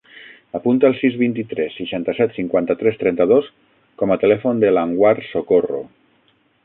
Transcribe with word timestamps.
Apunta 0.59 0.87
el 0.91 0.95
sis, 1.01 1.17
vint-i-tres, 1.23 1.75
seixanta-set, 1.81 2.33
cinquanta-tres, 2.37 2.97
trenta-dos 3.03 3.51
com 4.03 4.15
a 4.17 4.21
telèfon 4.25 4.65
de 4.65 4.73
l'Anwar 4.79 5.17
Socorro. 5.29 5.85